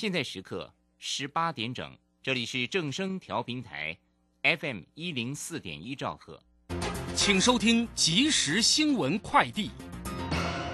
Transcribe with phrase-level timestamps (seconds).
[0.00, 3.94] 现在时刻十八点整，这里是正声调频台
[4.42, 6.40] ，FM 一零四点一兆赫，
[7.14, 9.70] 请收听即时新闻快递。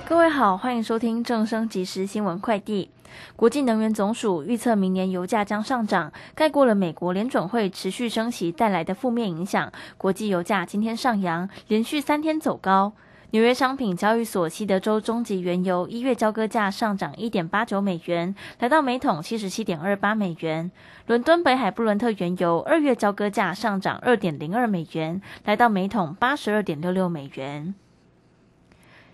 [0.07, 2.89] 各位好，欢迎收听正声即时新闻快递。
[3.35, 9.73] 国际能源总署预测，明年油价将上涨，盖过了美国联准会持续升息带来的负面影响。
[9.99, 12.93] 国际油价今天上扬，连续三天走高。
[13.33, 20.71] 纽约商品交易所西德州中级原油一月交割价上涨一点八九美元，来到每桶七十七点二八美元。
[21.07, 27.75] 伦敦北海布伦特原油二月交割价上涨二点零二美元，来到每桶八十二点六六美元。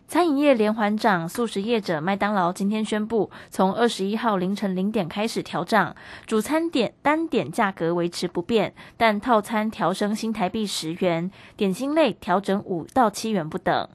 [0.07, 13.89] 餐饮业连环涨，素食业者麦当劳今天宣布，从二十一号凌晨零点开始调涨，主餐点单点价格维持不变，但套餐调升新台币十元，点心类调整五到七元不等。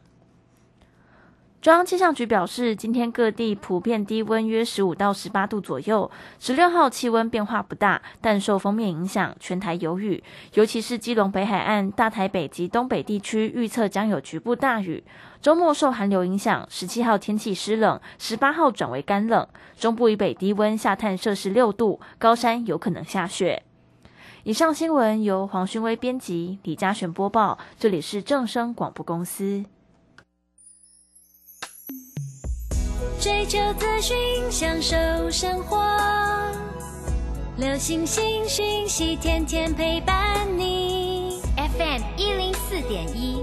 [1.59, 6.09] 中央气象局表示，今天各地普遍低温约十五到十八度左右。
[6.39, 10.23] 十六号气温变化不大，但受封面影响，全台有雨，
[10.53, 15.03] 尤其是基隆北海岸、大台北及东北地区预测将有局部大雨。
[15.41, 19.45] 周末受寒流影响，十七号天气湿冷，十八号转为干冷。
[19.79, 23.63] 中部以北低温下探摄氏六度，高山有可能下雪。
[24.43, 29.65] 以上新闻由黄勋威编辑，李嘉璇播报，这里是正声广播公司。
[33.19, 34.15] 追求资讯，
[34.51, 34.95] 享受
[35.31, 35.83] 生活。
[37.57, 41.41] 流星星讯息，天天陪伴你。
[41.55, 43.41] FM 一零四点一，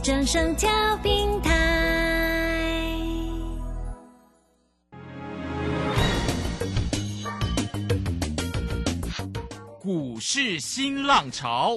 [0.00, 0.70] 正声调
[1.02, 2.96] 平台。
[9.80, 11.76] 股市新浪潮。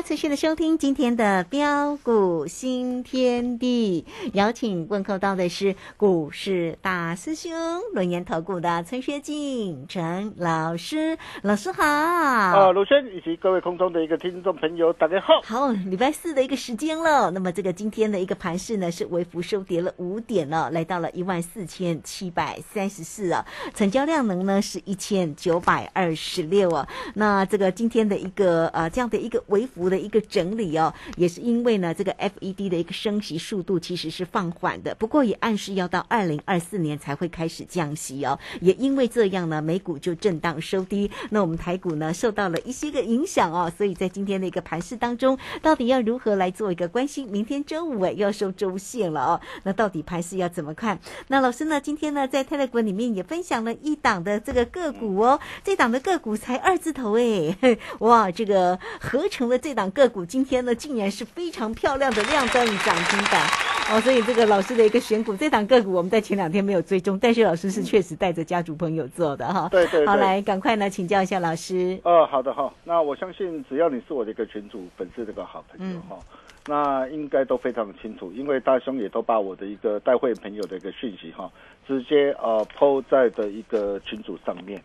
[0.00, 7.52] 家持续的收听今天的标股新天地，邀请问候到的是股市大师兄
[7.92, 11.84] 轮研投顾的陈学进陈老师，老师好。
[11.84, 15.42] 啊，鲁轩以及各位空中的一个听众朋友，大家好。
[15.42, 17.30] 好，礼拜四的一个时间了。
[17.32, 23.44] 那么这个今天的一个盘势呢，是微幅收跌了五点了，来到了一万四千七百三十四啊，
[23.74, 26.88] 成交量能呢是一千九百二十六啊。
[27.14, 29.42] 那这个今天的一个呃这样的一个。
[29.48, 38.38] 微幅的一个整理哦，也是因为呢，这个 FED 的一个升息速度其实是放缓的，不过也暗示要到二零二四年才会开始降息哦。
[38.60, 43.70] 也因为这样呢，美股就震荡收低，那我们台股呢受到了一些个影响哦。
[43.76, 47.26] 所以在今天的一个盘市当中，到底要如何来做一个关心？
[47.26, 51.00] 明天周五哎要收周线了哦，那到底盘市要怎么看？
[51.26, 57.56] 那老师呢，今天呢在泰勒股里面也分享了一档的这个个股哦，这档的个股才二字头哎，
[57.98, 59.40] 哇，这个合成。
[59.40, 63.46] 成了这档个股，今天呢竟然是非常漂亮的亮灯涨停板
[63.92, 69.68] 哦，所以这个老师的一个选股，这档个股我们在前两天没有追踪，但是老师是确实带着家族朋友做的哈。
[69.70, 70.04] 对对。
[70.06, 71.98] 好，来赶快呢请教一下老师。
[72.02, 76.18] 哦，好的哈，那我相信只要你是我的一个群主，本是这个好朋友哈，
[76.66, 81.50] 那应该都非常清楚，因为大兄也都把我的一个带会朋友的一个讯息哈，
[81.86, 84.80] 直接呃抛在的一个群组上面。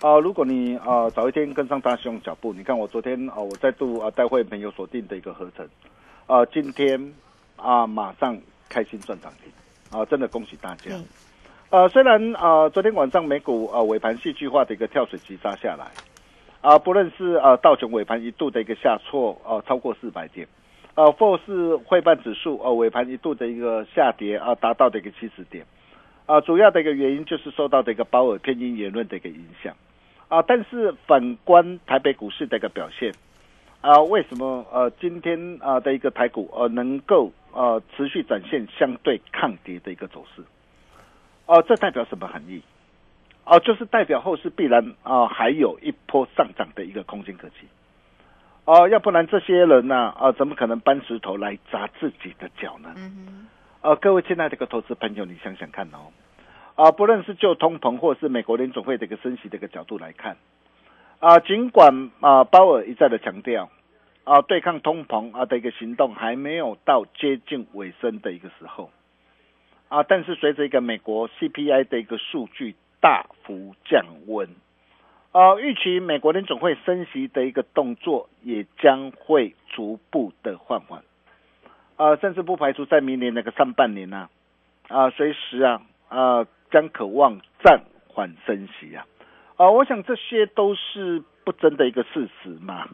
[0.00, 5.66] 啊，如果你啊早一天跟上大熊脚步，你看我昨天啊，我再度啊带会朋友锁定的一个合成，
[6.26, 7.14] 啊，今天
[7.56, 8.38] 啊马上
[8.68, 9.50] 开心赚涨停，
[9.98, 10.90] 啊，真的恭喜大家。
[11.70, 15.86] 呃，虽然啊昨天晚上美股啊尾盘戏剧化的一个跳水急杀下来，
[16.60, 20.46] 啊，不论是啊道琼尾盘一度的一个下挫啊超过四百点，
[20.96, 25.64] 呃，富士汇办指数呃尾盘一度的一个下跌啊，达到的一个七十点，
[26.26, 29.74] 啊，主要的一个原因就是受到的一个鲍尔偏鹰言论的一个影响，
[30.28, 33.12] 啊，但是反观台北股市的一个表现，
[33.82, 40.42] 啊，为什么呃今天啊的一个台股呃能够呃持续展现相对抗跌的一个走势？
[41.46, 42.62] 哦、这代表什么含义？
[43.44, 47.68] 哦、就是代表后市必然啊、还有一波上涨的一个空间可期。
[48.64, 52.94] 哦，要不然这些人呢、啊，怎么可能搬石头来砸自己的脚呢？
[52.96, 53.46] 嗯
[53.84, 56.08] 呃，各位亲爱的个投资朋友，你想想看哦，
[56.74, 60.38] 啊，不论是就通膨或是美国联总会的一个升息的一个角度来看，
[61.18, 63.68] 啊，尽管啊鲍尔一再的强调，
[64.24, 68.90] 啊，对抗通膨啊的一个行动还没有到接近尾声的一个时候，
[69.90, 74.48] 啊，但是随着一个美国 CPI 的一个数据大幅降温，
[75.32, 81.04] 呃，预期美国联总会升息的一个动作也将会逐步的放缓，
[81.96, 84.28] 呃，甚至不排除在明年那个上半年呢、
[84.88, 89.06] 啊，随时啊，啊，将渴望暂缓升息啊，
[89.56, 92.88] 啊，我想这些都是不争的一个事实嘛。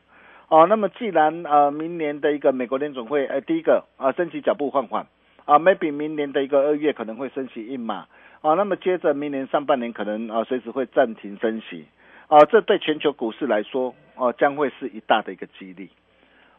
[0.49, 5.07] 哦、那么既然呃明年的一个美国联总会，呃，第一个啊、升息脚步放缓
[5.45, 8.09] 啊，maybe 明年的一个二月可能会升息一码
[8.41, 11.87] 啊，那么接着明年上半年可能啊随时会暂停升息
[12.27, 15.89] 啊，这对全球股市来说哦、将会是一大的一个激励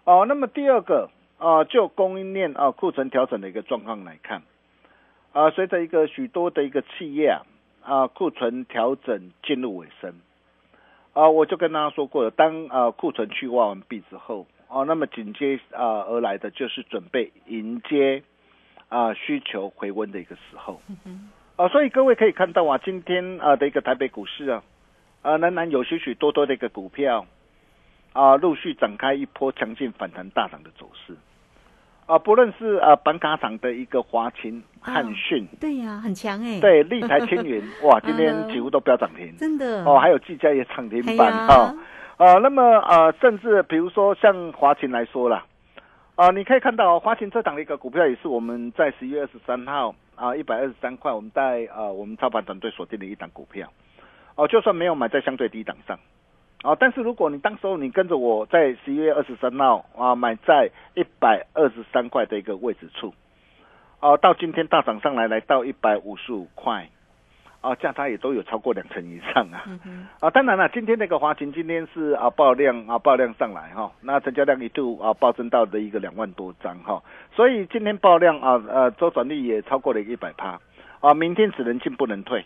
[0.05, 1.09] 哦、那么第二个
[1.41, 4.43] 啊，就供应链啊库存调整的一个状况来看
[5.33, 7.41] 啊，随着一个许多的一个企业啊
[7.81, 10.13] 啊库存调整进入尾声。
[11.13, 18.21] 啊，我就跟大家说过了，当啊库存去挖完毕之后，哦、那么紧接啊而来的就是准备迎接
[18.89, 20.79] 啊需求回温的一个时候。
[21.55, 24.63] 啊，所以各位可以看到啊，今天啊的一个台北股市啊，
[25.23, 27.25] 啊仍然有许许多多的一个股票
[28.13, 31.17] 啊陆续展开一波强劲反弹大涨的走势。
[32.05, 39.33] 啊，不论是啊板卡厂的一个华勤、汉讯，对呀、很强哎，，对立台青云， 哇，今天几乎都飙涨停。
[39.37, 39.85] 真的。
[39.85, 41.73] 哦，还有技嘉也涨停板哈、
[42.17, 45.45] 呃，那么呃，甚至比如说像华勤来说啦，
[46.15, 53.71] 啊、你可以看到、哦、华勤这档的一个股票也是我们在十一月二十三号啊一百二十三块，我们在呃我们操盘团队锁定的一档股票，
[54.35, 55.97] 哦、就算没有买在相对低档上。
[56.63, 63.13] 哦，但是如果你当时候你跟着我在十一月二十三号啊买在一百二十三块的一个位置处，
[63.99, 66.87] 哦，到今天大涨上来来到一百五十五块，
[67.61, 69.65] 啊，价差也都有超过两成以上啊。
[70.19, 77.01] 啊，当然了，今天那个华勤今天是啊爆量啊爆量上来哈、那成交量一度啊暴增到的一个两万多张哈、
[77.35, 80.59] 所以今天爆量啊呃周转率也超过了一百趴
[80.99, 82.45] 啊，明天只能进不能退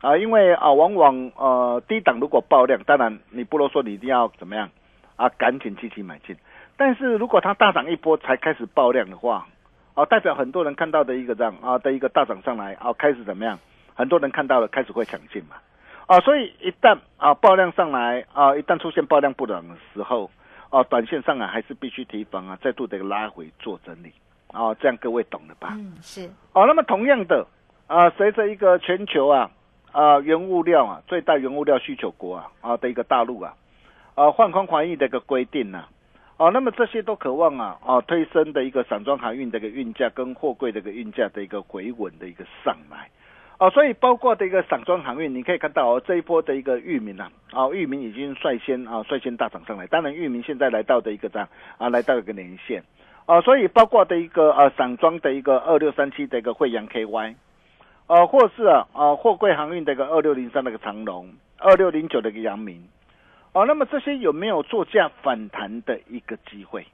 [0.00, 4.70] 啊，因为啊往往呃低档如果爆量，当然你不啰嗦，你一定要怎么样
[5.16, 6.34] 啊赶紧积极买进，
[6.76, 9.46] 但是如果它大涨一波才开始爆量的话，
[9.94, 13.58] 啊代表很多人看到的一个这样啊的一个大涨上来啊开始怎么样？
[13.94, 15.56] 很多人看到了开始会抢进嘛。
[16.06, 20.30] 啊，所以一旦啊爆量上来啊，一旦出现爆量不涨的时候，
[20.70, 24.10] 啊，短线上啊还是必须提防啊，再度的拉回做整理
[24.50, 25.68] 啊，这样各位懂了吧？
[25.72, 27.46] 嗯，是，哦，那么同样的
[27.86, 29.50] 啊，随着一个全球啊
[29.92, 33.54] 啊原物料啊最大原物料需求国啊啊的一个大陆啊
[34.14, 35.84] 啊换空环疫的一个规定呢、
[36.36, 43.08] 啊，那么这些都渴望啊啊推升的一个散装航运的一个运价跟货柜的一个运价的一个回稳的一个上来。
[43.58, 49.86] 哦，所以包括的一个散装航运，你可以看到哦，这一波的一个域名啊，啊，域名已经率先啊率先大涨上来。
[49.86, 52.82] 当然，域名现在来到的一个这样啊，来到一个年线，
[53.26, 57.34] 啊，所以包括的一个呃散装的一个二六三七的一个惠阳 KY，
[58.10, 62.88] 呃，或是啊啊货柜航运的一个二六零三那个长龙，二六零九的一个阳明，
[63.52, 66.84] 哦、那么这些有没有作价反弹的一个机会？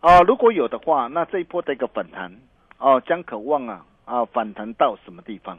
[0.00, 2.30] 啊、如果有的话，那这一波的一个反弹，
[2.76, 5.58] 哦、将渴望啊啊反弹到什么地方？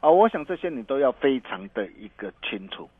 [0.00, 2.90] 啊、我想这些你都要非常的一个清楚。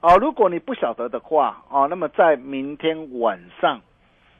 [0.00, 3.80] 啊、如果你不晓得的话，啊、那么在明天晚上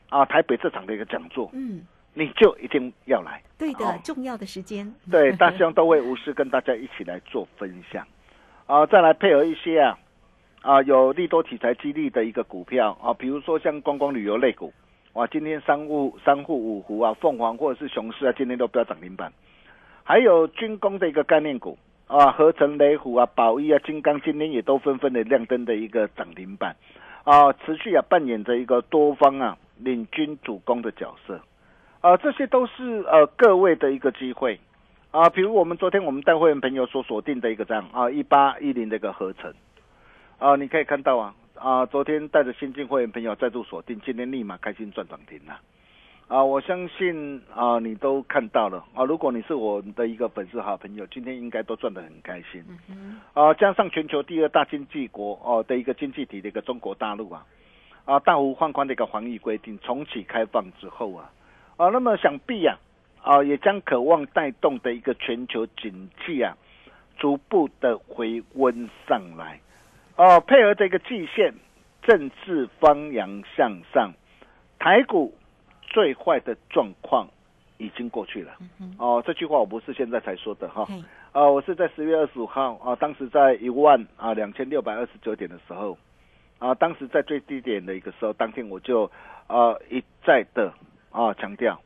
[0.09, 3.43] 啊台北这场的一个讲座，嗯，你就一定要来。
[3.59, 8.07] 对的，哦重要的时间，对，大希望都会无私跟大家一起来做分享，
[8.67, 9.99] 啊，再来配合一些啊
[10.63, 14.73] 啊有利多题材激励的一个股票啊，比如说像观光旅游类股，
[15.13, 19.33] 哇，今天三户三户五湖啊，凤凰或者是雄狮啊，今天都飙涨停板，
[20.03, 26.77] 还有军工的一个概念股啊，合成雷虎啊、宝一啊、金刚今天也都纷纷的亮灯的一个涨停板。
[27.25, 31.41] 啊，持续啊扮演着一个多方啊领军主攻的角色。
[32.05, 34.61] 啊，这些都是呃各位的一个机会
[35.11, 39.51] 啊，比如我们昨天我们带会员朋友所锁定的一个这样啊一八一零的一个合成
[40.39, 45.59] 啊，你可以看到啊啊，昨天带着新进会员朋友再度锁定，今天立马开心赚涨停了
[46.29, 49.03] 啊，我相信啊，你都看到了啊。
[49.05, 52.63] 如果你是我的一个粉丝好朋友，今天应该都赚得很开心。
[53.33, 57.47] 啊，加上全球第二大经济国哦的一个经济体的一个中国大陆啊，
[58.05, 61.31] 啊，大幅放宽的一个防疫规定重启开放之后啊，
[61.77, 62.79] 啊，那么想必啊，
[63.23, 66.57] 啊，也将渴望带动的一个全球经济啊，
[67.17, 69.61] 逐步的回温上来。
[70.17, 71.55] 哦，配合这个季线
[72.03, 74.13] 政治方扬向上，
[74.79, 75.35] 台股。
[75.87, 77.29] 最坏的状况
[77.79, 78.53] 已经过去了。
[78.99, 80.85] 哦，这句话我不是现在才说的哈。
[81.31, 85.97] 啊，我是在十月二十五号啊，当时在一万啊两千六百二十九点的时候，
[86.59, 89.09] 啊，当时在最低点的一个时候，当天我就
[89.47, 90.73] 啊一再的
[91.15, 91.81] 啊强调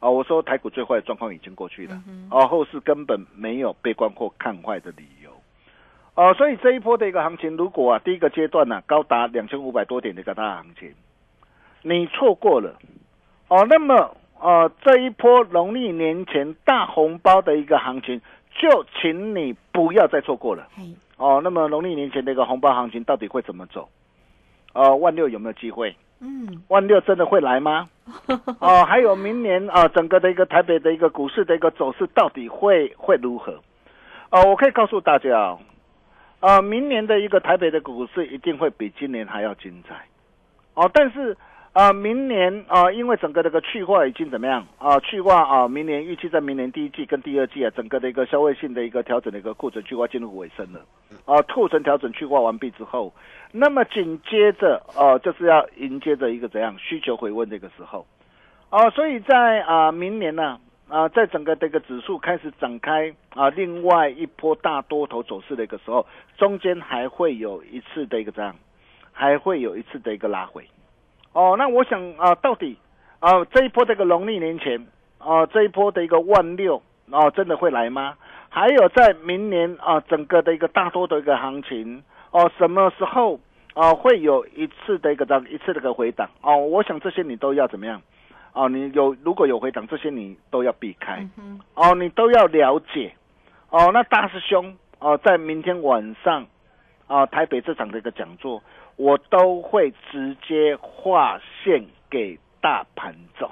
[0.00, 1.94] 啊，我说台股最坏的状况已经过去了。
[2.30, 5.30] 啊，后市根本没有悲观或看坏的理由。
[6.14, 10.92] 哦，所以这一波的一个行情，如果啊第一个阶段呢高达两千五百多点的一个大行情，
[11.82, 12.76] 你错过了。
[13.48, 18.20] 哦，那么呃，这一波农历年前大红包的一个行情，
[18.58, 20.68] 就请你不要再错过了。
[21.16, 23.88] 哦，那么农历年前的一个红包行情到底会怎么走？
[24.74, 25.96] 呃，万六有没有机会？
[26.20, 27.88] 嗯，万六真的会来吗？
[28.60, 33.60] 哦，还有明年啊，整个的一个台北的一个股市的一个走势到底会会如何？
[34.30, 35.56] 哦，我可以告诉大家
[36.40, 40.06] 啊，明年的一个台北的股市一定会比今年还要精彩。
[40.74, 41.36] 哦，但是。
[41.76, 44.98] 啊，明年啊，因为整个这个去化已经怎么样啊？
[45.00, 50.80] 去化啊，明年预期在明年第一季跟第二季啊，整个的一个消费性的一个调整的一个库存去化进入尾声了。
[51.26, 53.12] 啊，库存调整去化完毕之后，
[53.52, 58.06] 那么紧接着啊，就是要迎接着一个怎样需求回温的一个时候。
[58.70, 66.06] 啊，所以在啊明年呢啊，在整个这个指数开始展开啊另外一波大多头走势的一个时候，
[66.38, 68.56] 中间还会有一次的一个这样，
[69.12, 70.66] 还会有一次的一个拉回。
[71.36, 72.78] 哦，那我想啊，到底
[73.18, 74.86] 啊这一波这个农历年前
[75.18, 78.14] 啊这一波的一个万六啊真的会来吗？
[78.48, 83.38] 还有在明年啊整个的一个大多的一个行情哦什么时候
[83.74, 86.56] 啊会有一次的一个这样一次的一个回档哦？
[86.56, 88.00] 我想这些你都要怎么样？
[88.54, 91.22] 哦，你有如果有回档，这些你都要避开
[91.74, 93.12] 哦，你都要了解
[93.68, 93.90] 哦。
[93.92, 96.46] 那大师兄哦，在明天晚上
[97.06, 98.62] 啊台北这场的一个讲座。
[98.96, 103.50] 我都会直接划线给大盘走，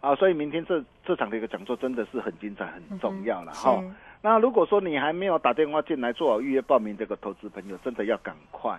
[0.00, 3.82] 啊，所以明天这这场的一个讲座真的是很精彩、很重要了哈。
[4.22, 8.78] 那如果说你还没有打电话进来做好预约报名，这个投资朋友真的要赶快，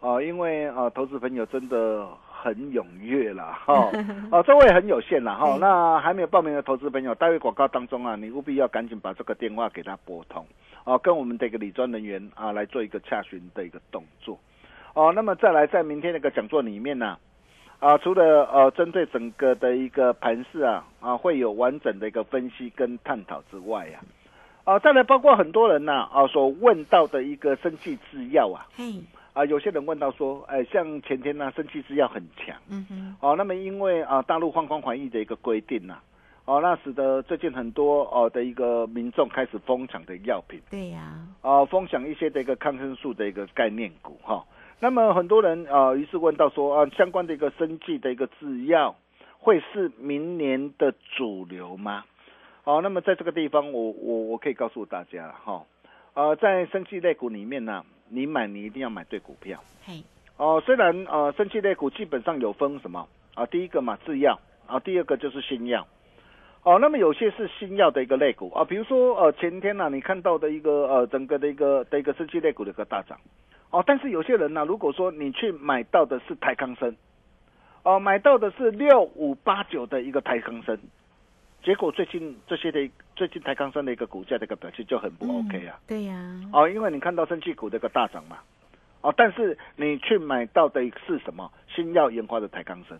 [0.00, 3.90] 啊，因为啊，投资朋友真的很踊跃了哈，
[4.30, 5.58] 啊，座位很有限了哈。
[5.60, 10.46] 那还没有报名的投资朋友，待会广告当中啊，你务必要赶紧把这个电话给他拨通，
[10.84, 14.38] 啊，跟我们的一个理专人员啊来做一个洽询的一个动作。
[14.94, 17.18] 哦，那么再来，在明天那个讲座里面呢，
[17.80, 23.98] 啊，除了呃针对整个的一个盘势啊，啊会有完整的一个分析跟探讨之外呀，
[24.62, 28.66] 啊再来包括很多人呐啊所问到的一个生气制药啊，
[29.32, 35.98] 啊有些人问到说，哎像前天呢生气制药很强，嗯哼，哦那么因为啊大陆放宽防疫的一个规定呐，
[36.44, 44.44] 哦那使得最近很多哦的一个民众开始疯抢的药品，对呀，啊疯抢一些的一个抗生素的一个概念股哈。
[44.84, 48.94] 那么很多人啊，于是问到说啊，相关的一个生计的一个制药，
[49.38, 52.04] 会是明年的主流吗？
[52.64, 55.64] 好，那么在这个地方，我我我可以告诉大家哈，
[56.12, 59.58] 呃，在生计类股里面呢，你买你一定要买对股票。
[59.86, 60.02] 嘿，
[60.36, 63.46] 哦，虽然呃，生计类股基本上有分什么啊？
[63.46, 65.86] 第一个嘛，制药啊，第二个就是新药。
[66.62, 73.18] 哦，那么有些是新药的一个类股啊，比如说呃，前天呢，你看到的一个呃，整个的一个的一个生计类股的一个大涨。
[73.74, 76.94] 哦，但是有些人呢，如果说你去买到的是台康生，
[77.82, 80.78] 哦，买到的是六五八九的一个台康生，
[81.60, 85.76] 结果最近这些的最近台康生的一个股价的一个表现就很不 OK 啊。
[85.88, 86.14] 对呀。
[86.52, 88.38] 哦，因为你看到生气股的一个大涨嘛，
[89.00, 92.96] 哦，但是你去买到的是什么新药研发的台康生，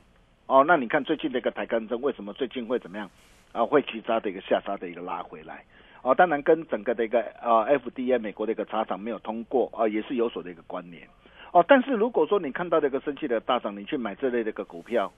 [0.46, 3.08] 哦，那你看最近的一个台康生为什么最近会怎么样
[3.52, 3.64] 啊？
[3.64, 5.62] 会急杀的一个下杀的一个拉回来。
[6.04, 11.08] 哦，当然跟整个的一个呃 FDA 美国的一个查厂没有通过啊，也是有所的一个关联。
[11.50, 15.11] 哦，但是如果说你看到这个生气的大涨，你去买这类的一个股票，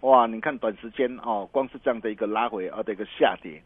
[0.00, 3.62] 哇，你看短时间哦，光是这样的一个拉回啊的一个下跌，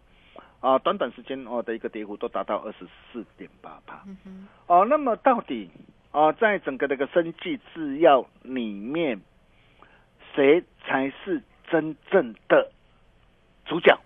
[0.60, 4.04] 啊，短短时间哦的一个跌幅都达到二十四点八帕。
[4.68, 5.68] 哦，那么到底
[6.12, 9.20] 啊，在整个这个生技制药里面，
[10.36, 12.70] 谁才是真正的
[13.64, 13.98] 主角？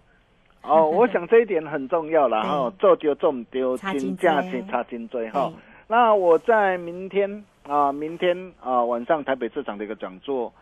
[0.67, 5.53] 哦，我想这一点很重要了哈，做就做丢，金价钱差金追哈。
[5.87, 10.53] 那我在明天啊，明天啊晚上台北市场的一个讲座，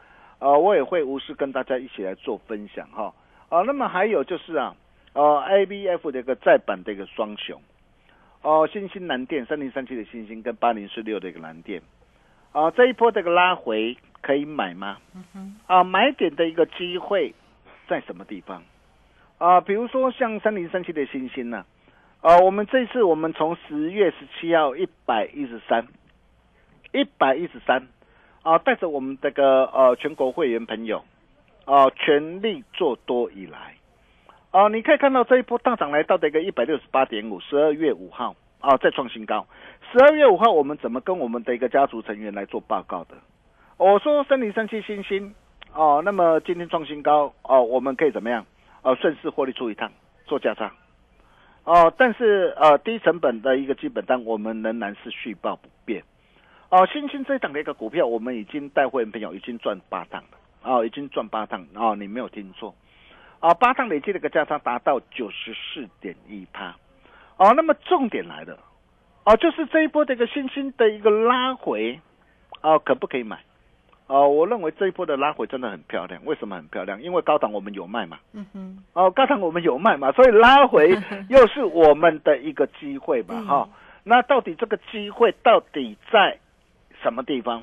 [0.40, 3.14] 呃，我也会无私跟大家一起来做分享哈。
[3.48, 4.76] 啊，那么还有就是啊，
[5.14, 7.58] 呃，A B F 的一个再版的一个双雄，
[8.42, 11.80] 哦，新兴蓝电三零三七的新兴跟八零四六的一个蓝电，
[12.52, 14.98] 啊，这一波这个拉回可以买吗？
[15.66, 17.32] 啊，买点的一个机会
[17.88, 18.62] 在什么地方？
[19.44, 21.66] 啊，比如说像三零三七的星星呢，
[22.22, 25.86] 啊，我们这次我们从十月十七号一百一十三，
[26.92, 27.86] 一百一十三，
[28.42, 31.04] 啊，带着我们这个呃全国会员朋友，
[31.66, 33.74] 啊，全力做多以来，
[34.50, 39.46] 啊，你可以看到这一波大涨来到的一个一百六十八点五，十二月五号啊再创新高，
[39.92, 43.14] 十二月五号我们怎么跟我们的一个家族成员来做报告的？
[43.76, 45.34] 我说三零三七星星，
[45.74, 48.46] 哦，那么今天创新高，哦，我们可以怎么样？
[48.84, 49.90] 呃，顺势获利出一趟，
[50.26, 50.70] 做价差。
[51.64, 56.04] 哦，但是呃，低成本的一个基本单，我们仍然是续报不变。
[56.68, 60.38] 哦，新兴这一档的一个股票，我们已经带会员朋友已经赚八趟了。
[60.62, 61.66] 哦，已经赚八趟。
[61.74, 62.74] 哦，你没有听错。
[63.40, 66.76] 啊，八趟累计的一个价差达到九十四点一趴。
[67.38, 68.58] 哦，那么重点来了。
[69.24, 71.98] 哦，就是这一波的一个新兴的一个拉回，
[72.60, 73.42] 哦，可不可以买？
[74.06, 76.20] 哦，我认为这一波的拉回真的很漂亮。
[76.26, 77.00] 为什么很漂亮？
[77.02, 78.18] 因为高档我们有卖嘛。
[78.34, 78.78] 嗯哼。
[78.92, 80.90] 哦，高档我们有卖嘛，所以拉回
[81.30, 83.40] 又是我们的一个机会吧。
[83.42, 83.68] 哈，
[84.04, 86.38] 那到底这个机会到底在
[87.02, 87.62] 什么地方？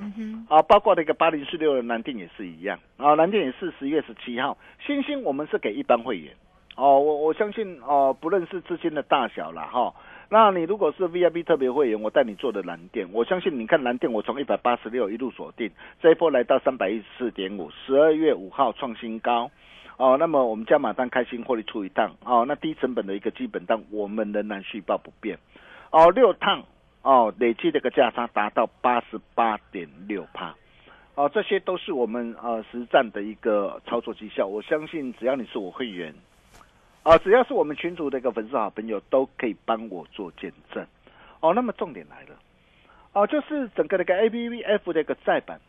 [0.50, 2.80] 啊，包括那个八零四六的南电也是一样。
[2.98, 4.58] 啊，南电也是十月十七号。
[4.84, 6.34] 星星我们是给一般会员。
[6.76, 9.94] 哦，我我相信哦，不论是资金的大小了哈。
[10.34, 15.70] 那你如果是 VIP 特别会员，我带你做的蓝电，我相信你看蓝电，我从一百八十六一路锁定，
[16.02, 19.52] 这一波来到三百一十四点五，十二月五号创新高，
[19.98, 25.38] 哦，那么我们加码单开心获利出一趟，哦，那低成本的一个基本单，我们仍然续报不变，
[25.92, 26.64] 哦，六趟，
[27.02, 30.56] 哦，累计这个价差达到八十八点六帕，
[31.16, 36.16] 哦，这些都是我们呃实战的一个操作绩效，我相信只要你是我会员。
[37.04, 40.86] 啊，只要是我们群主的一个粉丝好朋友，都可以帮我做见证。
[41.40, 42.38] 哦，那么重点来了，
[43.14, 45.60] 哦，就是整个的一个 A B V F 的一个再版，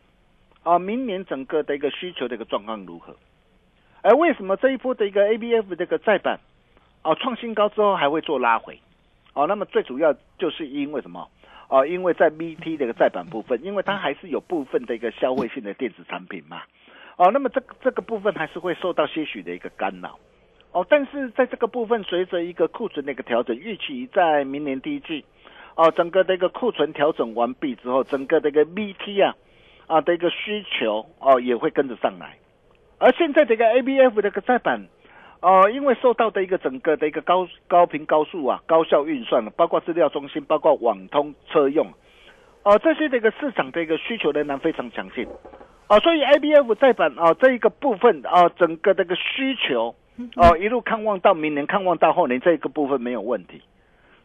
[0.61, 3.15] 啊，明年整个的一个需求的一个状况如何？
[4.03, 6.39] 哎，为什么这一波的一个 A B F 这个再版，
[7.01, 8.79] 啊，创新高之后还会做拉回？
[9.33, 11.27] 哦，那么最主要就是因为什么？
[11.67, 16.61] 哦，因为在 B T 这个再版部分，因为它还是有部分的一个消费性的电子产品嘛。
[17.15, 20.19] 哦，那么这这个部分还是会受到些许的一个干扰。
[20.73, 25.23] 哦，但是在这个部分，随着一个库存的一个调整，预期在明年第一季，
[25.75, 29.35] 哦，整个的一个库存调整完毕之后，整个的一个 VT 啊，
[29.85, 32.39] 啊的一个需求哦也会跟着上来。
[32.97, 34.87] 而现在这个 ABF 的一个再版，
[35.41, 41.85] 哦，因为受到的一个整个的一个高高频高速啊高效运算包括资料中心，包括网通车用，
[42.63, 45.27] 哦，这些的一个市场的一个需求仍然非常强劲，
[45.87, 49.93] 哦，所以 ABF 再版啊这一个部分啊整个这个需求。
[50.37, 53.61] 哦，一路看望到明年，看望到后年，这个部分没有问题。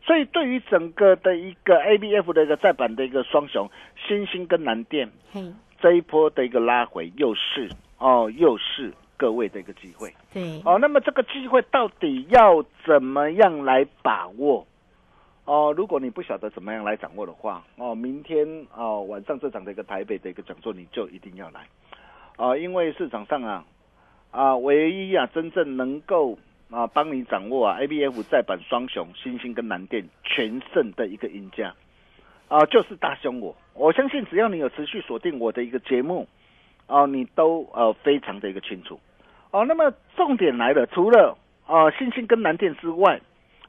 [0.01, 3.69] 所以对于整个的一个 A B F 的一个再版的一个双雄，
[4.07, 5.11] 新兴跟南电，
[5.81, 10.15] 这一波的一个拉回，又是哦，又是各位的一个机会。
[10.33, 14.67] 对，哦，那么这个机会到底要怎么样来把握？
[15.45, 21.67] 哦，如果你不晓得怎么样来掌握的话，哦，明天哦晚上这场的一个台北的一个讲座，你就一定要来。
[22.37, 23.65] 哦，因为市场上啊。
[24.31, 26.39] 啊，唯一啊，真正能够
[26.71, 31.75] 啊帮你掌握啊 A B F 再版双雄新兴跟南电全胜的一个赢家
[32.49, 33.57] 啊，就是大兄我。
[33.75, 36.29] 我相信只要你有持续锁定我的一个节目
[36.87, 39.01] 啊，你都呃非常的一个清楚
[39.51, 39.65] 哦。
[39.65, 43.21] 那么重点来了，除了啊新兴跟南电之外，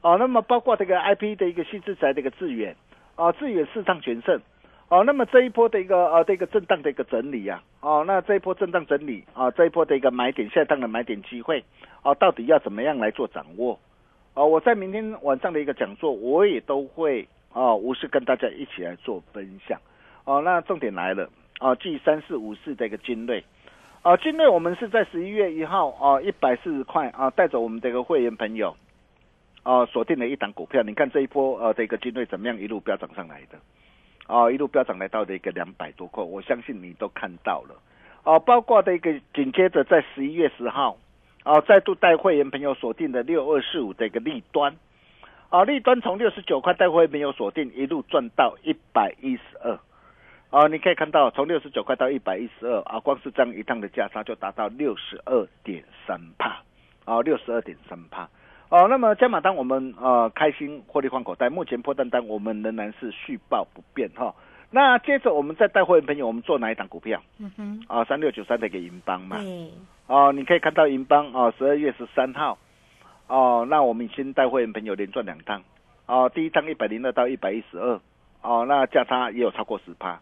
[0.02, 2.76] 哦，那么包括这个 I P 的一个新资材的一个致远
[3.16, 4.42] 啊，致远四场全胜。
[4.90, 11.64] 哦，那么这一波的一个呃，这个震荡的一个整理啊，哦，那这一波震荡整理啊，这一波的一个买点，下档的买点机会，
[12.02, 13.80] 哦，到底要怎么样来做掌握？
[14.34, 19.80] 哦，我在明天晚上的一个讲座，我也都会哦，无事跟大家一起来做分享。
[20.26, 23.44] 哦，那重点来了，啊，G 三四五四的一个精锐，
[24.02, 28.76] 啊，精锐我们是在十一月一号啊，一百四十块啊，带着我们这个会员朋友，
[29.62, 33.60] 啊，锁定了一档股票，你看这一波呃，这个精锐怎么样一路飙涨上来的？
[34.30, 37.76] 哦，一路飙涨来到的一个两百多块，我相信你都看到了。
[38.24, 40.98] 哦，包括的一个紧接着在十一月十号，
[41.46, 44.78] 哦，再度带会员朋友锁定的六二四五的一个利端，
[45.50, 49.80] 啊，利端从六十九块带会员朋友锁定，一路赚到一百一十二。
[50.52, 56.62] 哦，你可以看到从六十九块到一百一十二，啊，光是这样一趟的价差就达到六十二点三帕，
[57.06, 58.30] 啊，六十二点三帕。
[58.70, 64.34] 哦，那么加码单我们呃开心获利换口袋，目前破单单我们仍然是续报不变哈。
[64.70, 67.20] 那接着我们再带会员朋友，我们做哪一档股票？
[67.40, 69.38] 嗯哼，啊，三六九三的一个银邦嘛。
[69.40, 69.72] 嗯，
[70.06, 72.60] 哦，你可以看到银邦哦，十二月十三号，
[73.26, 75.64] 哦，那我们已经带会员朋友连赚两趟，
[76.06, 78.00] 哦，第一趟一百零二到一百一十二，
[78.44, 80.22] 哦，那价差也有超过十趴，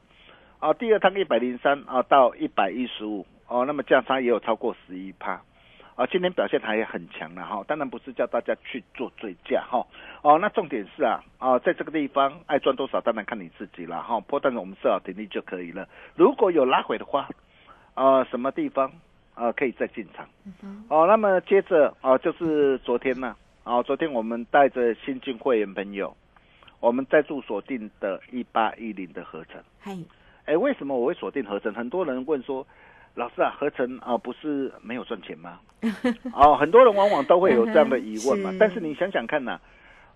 [0.61, 5.41] 哦，第二趟一百零三啊到一百一十五，哦，那么价差也有超过十一趴。
[5.97, 9.83] 啊，今天表现还很强了哈，当然不是叫大家去做追加哈，
[10.21, 15.89] 哦，那重点是啊，啊，在这个地方爱赚多少，当然看你自己了哈，破蛋我们设好停利就可以了。
[16.15, 17.27] 如果有拉回的话，
[17.95, 18.91] 啊，什么地方
[19.33, 20.29] 啊可以再进场？
[20.87, 26.15] 哦，那么接着啊，就是昨天呢，啊，昨天我们带着新进会员朋友，
[26.79, 29.59] 我们再度锁定的一八一零的合成。
[29.79, 29.97] 嗨，
[30.45, 31.73] 哎，为什么我会锁定合成？
[31.73, 32.67] 很多人问说。
[33.17, 35.59] 老师啊，合成啊不是没有赚钱吗？
[36.33, 38.53] 哦，很多人往往都会有这样的疑问嘛。
[38.61, 39.59] 但是你想想看呐，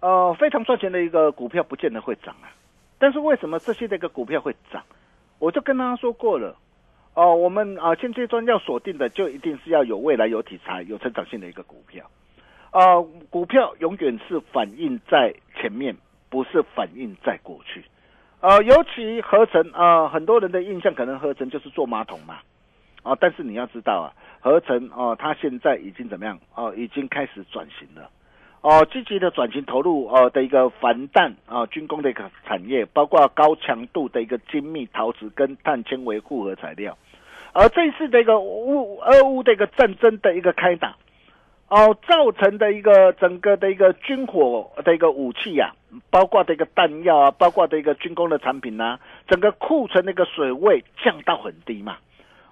[0.01, 2.53] 呃，非常赚钱的一个股票不见得会涨啊。
[2.99, 4.83] 但是为什么这些的一个股票会涨？
[5.39, 6.55] 我就跟大家说过了，
[7.15, 12.05] 哦，我们啊现阶段要锁定的就一定是要有未来、有题材、有成长性的一个股票。
[12.69, 15.97] 啊，股票永远是反映在前面，
[16.29, 17.83] 不是反映在过去。
[18.41, 22.37] 呃，尤其合成啊，很多人的印象可能合成就是做马桶嘛。
[23.03, 26.39] 啊，但是你要知道啊，合成哦，它现在已经怎么样？
[26.55, 28.09] 哦，已经开始转型了，
[28.61, 36.95] 哦，积极的转型投入哦的一个防弹啊军工的一个产业，包括高强度的一个精密陶瓷跟碳纤维复合材料，
[37.53, 40.95] 而这次的一个乌俄乌的一个战争的一个开打，
[41.69, 45.73] 哦，造成的一个整个的一个军火的一个武器呀，
[46.11, 51.97] 包括的一个弹药啊，包括的一个军工的产品呐，整个库存那个水位降到很低嘛。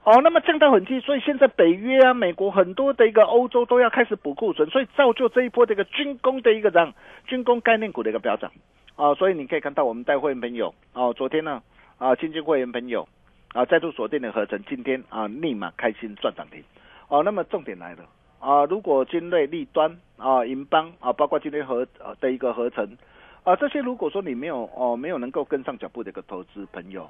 [0.10, 6.92] 哦，那么降到很低，所以现在北约啊、美国很多的一个欧洲都要开始补库存，所以造就这一波的一个军工的一个涨，
[7.28, 8.52] 军工概念股的一个飙涨。
[8.96, 11.62] 啊，所以你可以看到我们带会员朋友，哦，昨天呢，
[12.00, 13.08] 啊，新进会员朋友，
[13.54, 16.64] 啊，再度锁定的合成，今天啊，立马开心赚涨停。
[17.08, 18.04] 哦，那么重点来了，
[18.40, 21.86] 啊，如果金锐、立端、啊，银邦啊，包括今天合
[22.20, 22.98] 的一个合成，
[23.44, 27.08] 啊，这些如果说你没有哦，没有能够跟上脚步的一个投资朋友，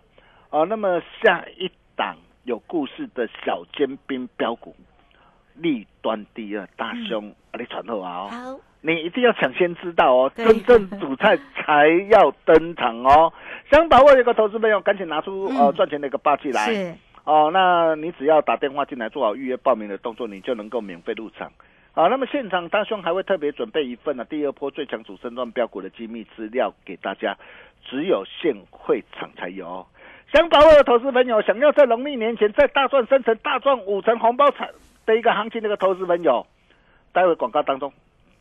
[0.49, 2.17] 啊，那么下一档。
[2.49, 4.75] 有故事的小尖兵标股，
[5.53, 8.27] 立端第二大兄，你传后啊！
[8.27, 13.31] 好，你一定要抢先知道哦，真正主菜才要登场哦。
[13.69, 16.97] 想把握一个投资朋友，赶紧拿出呃赚钱的一个霸气来。
[17.23, 21.51] 哦，那你只要打电话进来，做好预约报名的动作，你就能够免费入场。
[21.91, 27.37] 好，那么现场大兄还会特别准备一份呢，第二波最强主升段标股的机密资料给大家，
[27.85, 29.85] 只有现会场才有。
[30.31, 34.69] 想把握的投资朋友，想要在农历年前在大赚三成、大赚五成红包产
[35.05, 36.45] 的一个行情，那个投资朋友，
[37.11, 37.91] 待会广告当中。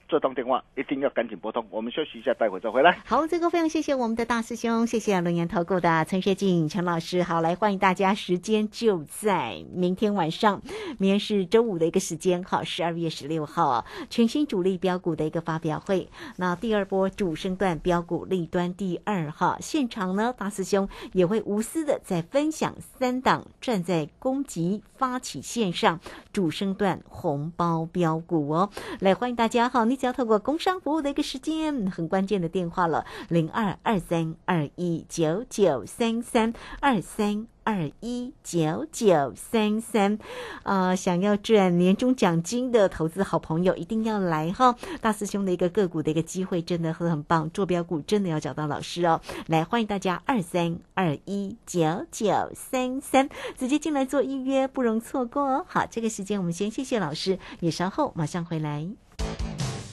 [0.09, 2.99] 这通电话一定要赶紧拨通，我们休息一下，待会再回来。
[3.05, 7.23] 好，这个非常谢谢我们的大师兄，谢谢龙岩投顾的陈学静陈老师。
[7.23, 10.63] 好，来欢迎大家，时间就在明天晚上，
[10.99, 16.09] 明天是周五的一个时间，好，十二月十六号，全新主力标股的一个发表会。
[16.37, 26.01] 那第二波主升段标股立端第二号现场呢，大师兄也会无私的在分享三档站在攻击发起线上
[26.33, 29.98] 主升段红包标股哦，来欢迎大家，好，你。
[29.99, 40.19] 只要透过工商服务的一个时间，很关键的电话了，零二二三二一九九三三二三二一九九三三，
[40.63, 44.75] 啊，想要赚年终奖金的投资好朋友一定要来哈！
[45.03, 55.67] 大师兄的一个个股的一个机会真的很很棒，坐标股真的要找到老师哦，来欢迎大家二三二一九九三三直接进来做预约，不容错过哦。
[55.69, 58.89] 好，这个时间我们先谢谢老师，也稍后马上回来。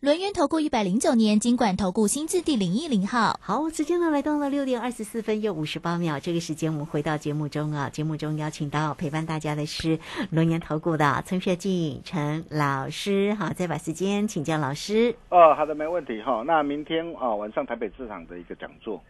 [0.00, 3.36] 轮源投顾一百零九年金管投顾新字第零一零号。
[3.42, 9.98] 好，时间呢来到了六点二十四分又五十八秒，这个时间我们回到节目中啊，节目中邀请到陪伴大家的是
[10.30, 15.16] 轮源投顾的陈学进陈老师，好，再把时间请教老师。
[15.30, 16.44] 哦，好的，没问题哈。
[16.46, 19.02] 那明天啊晚上台北市场的一个讲座，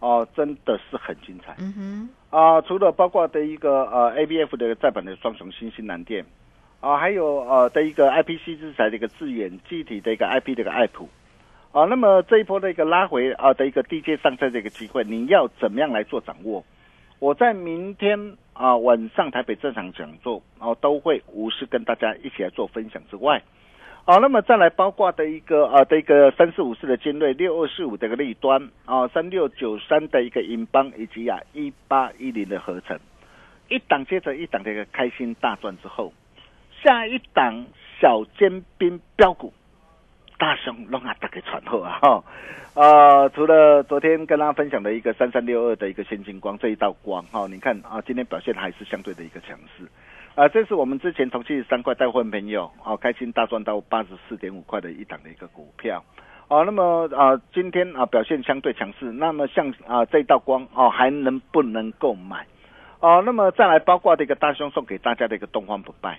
[0.00, 1.54] 哦，真的是很精彩。
[1.58, 6.24] 嗯哼，啊，除了包括的一个呃 ABF 的再版的双雄新兴蓝电，
[6.82, 11.08] 啊，还有呃的一个 IPC 制裁的一个致远具体的一个 IP 的一个爱普，
[11.70, 16.64] 啊，那么这一波的一个拉回啊的一个低阶上车的一个机会，你要怎么样来做掌握？
[17.20, 23.40] 我在明天啊晚上台北这场讲座啊都会无私跟大家一起来做分享之外。
[24.04, 32.98] 好，那么再来包括的一个啊的一个三四五四的尖锐，六二四五的一个利端啊，三六九三的一个银邦，以及啊一八一零的合成，
[33.68, 36.12] 一档接着一档的一个开心大赚之后，
[36.82, 37.64] 下一档
[38.00, 39.52] 小尖兵标股，
[40.36, 42.24] 大雄龙啊大概传后啊哈，
[42.74, 49.86] 呃，除了昨天跟大家分享的一个三三六二的一个先进光这一道光哈，你看啊，今天表现还是相对的一个强势。
[50.34, 56.02] 啊，这是我们之前从七十三块带货朋友啊，开心大赚到八十四点五块的一档的一个股票，
[56.48, 62.46] 啊，那么啊，今天啊表现相对强势，那么像啊这道光哦，还能不能够买？
[62.98, 66.18] 哦，那么再来包括的一个大兄送给大家的一个东方不败，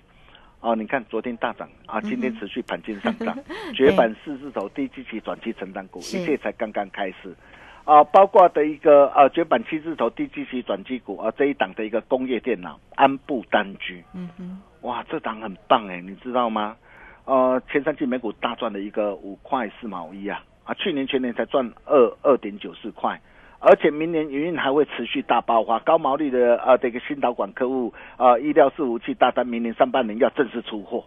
[0.63, 3.38] 哦，你看昨天大涨啊，今天持续盘进上涨，
[3.76, 7.36] 绝版四字头低基期转期成长股，一切才刚刚开始。
[7.84, 16.78] 啊，包括的一个呃绝版七字头低基期转机股啊，这一档的一个工业电脑安布单居，嗯哼，哇，这档很棒哎，你知道吗？
[17.26, 23.19] 呃，前三季每股大赚了一个五块四毛一啊，啊，去年全年才赚二二点九四块，
[23.65, 31.06] 而且明年营运还会持续大爆发，高毛利的呃这个新导管客户啊，医疗伺服器大单，明年上半年要正式出货，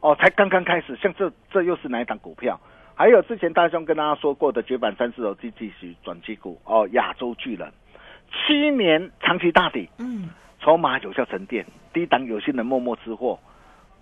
[0.00, 2.60] 哦，才刚刚开始，像这这又是哪一档股票？
[2.94, 7.72] 还有之前大兄跟大家说过的绝版三四楼机继续转机股哦，亚洲巨人。
[8.30, 10.28] 七年长期大底，嗯，
[10.60, 13.38] 筹码有效沉淀，低档有心人默默吃货，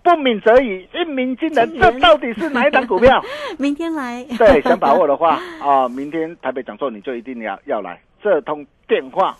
[0.05, 1.79] 不鸣则已，一鸣惊人。
[1.79, 3.19] 这到底是哪一档股票？
[3.57, 4.23] 明天来。
[4.37, 9.35] 对，想把握的话啊，明天台北讲座你就一定要要来，这通电话。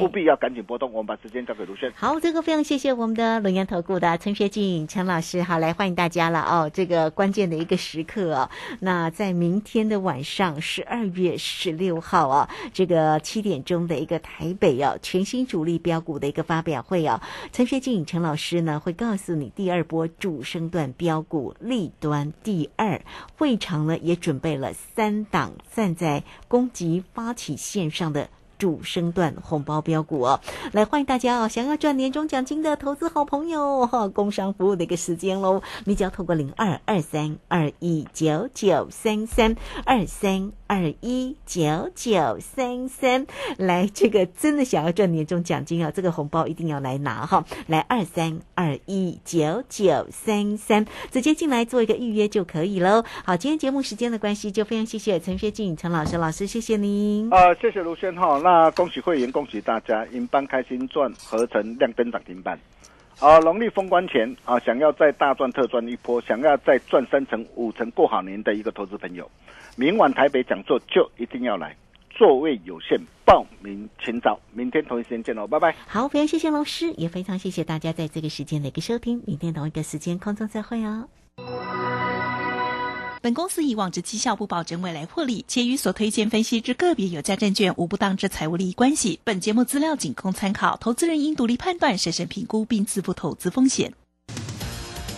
[0.00, 1.92] 务必要赶紧拨动，我们把时间交给卢轩。
[1.96, 6.70] 好，这个非常谢谢我们的龙岩投顾的陈学静陈老师，好来欢迎大家了哦。
[6.72, 17.20] 这个关键的一个时刻哦，那在明天的晚上十二月十六号啊，这个七点钟的一个台北哦全新主力标股的一个发表会哦，
[17.52, 23.00] 陈学静陈老师呢会告诉你第二波主升段标股立端第二
[23.36, 28.28] 会场呢也准备了三档站在攻击发起线上的。
[28.58, 30.40] 主升段红包标股哦，
[30.72, 31.48] 来欢迎大家哦！
[31.48, 43.26] 想要赚年终奖金的投资好朋友哈，工商服务的一个时间喽，你只要透过零二二三二一九九三三二三二一九九三三
[43.56, 47.44] 来，这个真的想要赚年终奖金啊，这个红包一定要来拿哈！
[47.66, 53.02] 来二三二一九九三三，直接进来做一个预约就可以喽。
[53.24, 57.28] 好，今天节目时间的关系，就非常谢谢陈学静陈老师老师，谢谢您。
[57.32, 58.38] 啊，谢谢卢轩哈。
[58.44, 60.06] 那恭喜会员，恭喜大家！
[60.12, 62.58] 银邦开心赚，合成亮灯涨停板。
[63.20, 69.28] 啊，农历封关前啊，想要再大赚特赚一波，想要再赚三成五成过好年的一个投资朋友，
[69.76, 71.74] 明晚台北讲座就一定要来，
[72.10, 74.38] 座位有限，报名请早。
[74.52, 75.74] 明天同一时间见喽，拜拜。
[75.88, 79.20] 好，非常谢谢老师，也非常谢谢大家在这个时间的一个收听。
[79.26, 81.08] 明天同一个时间空中再会哦。
[83.20, 89.18] 本公司以往之绩效不保证未来获利，且与所推荐分析之个别有价证券无不当之财务利益关系。
[89.24, 93.92] 本节目资料仅供参考，投资人应独立判断、审慎评估并自负投资风险。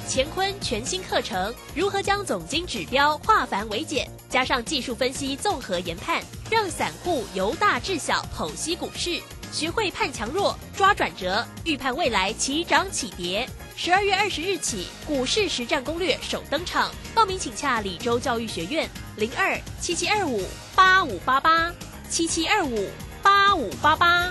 [0.08, 9.20] 乾坤全新课程，如何将总经指标化繁为简，加上技术分析综合研判，让散户由大至小剖析股市，
[9.52, 13.46] 学会判强弱、抓转折，预判未来起涨起跌。
[13.82, 21.72] 十二月二十日起，股市实战攻略首登场，报名请洽李州教育学院零二七七二五八五八八
[22.06, 22.90] 七七二五
[23.22, 24.30] 八五八八。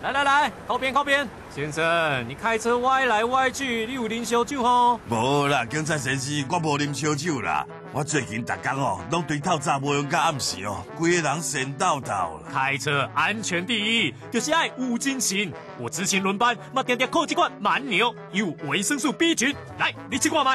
[0.00, 5.00] 来来来，靠边靠边，先生，你开车歪来歪去，你有啉烧酒吼？
[5.08, 7.66] 无啦，警察先生，我无啉烧酒啦。
[7.92, 12.52] 我最近逐工哦，拢对透早无用到暗时哦，规个人神抖抖啦。
[12.52, 15.52] 开车安全第一，就是爱五金型。
[15.76, 19.52] 我执勤轮班，嘛点点靠几罐蛮牛，有维生素 B 群。
[19.76, 20.50] 来，你吃过没？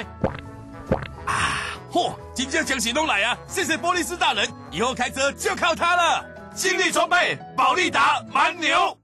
[1.26, 3.38] 啊，嚯，今天奖品都来啊！
[3.48, 6.26] 谢谢波利斯大人，以后开车就靠它了。
[6.56, 8.98] 精力装备，保利达蛮牛。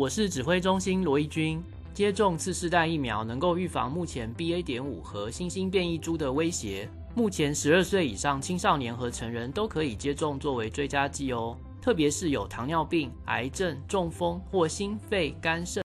[0.00, 1.62] 我是指挥中心罗义军。
[1.92, 4.62] 接种次世代疫苗能够预防目前 BA.
[4.62, 6.88] 点五和新兴变异株的威胁。
[7.14, 15.78] 目前十二岁以上青少年和成人都可以接种作为追加剂哦，特别是有糖尿病、癌症、中风或心肺、肝肾。